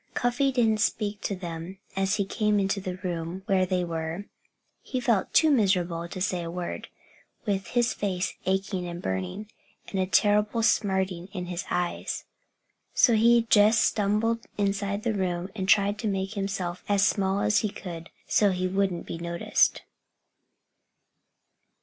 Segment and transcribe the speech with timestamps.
[0.15, 4.25] Cuffy didn't speak to them as he came into the room where they were.
[4.81, 6.87] He felt too miserable to say a word,
[7.45, 9.51] with his face aching and burning,
[9.89, 12.25] and a terrible smarting in his eyes.
[12.95, 17.59] So he just stumbled inside the room and tried to make himself as small as
[17.59, 19.83] he could, so he wouldn't be noticed.